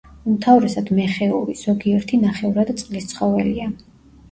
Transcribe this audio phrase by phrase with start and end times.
[0.29, 3.71] უმთავრესად მეხეური, ზოგიერთი ნახევრად წყლის ცხოველია.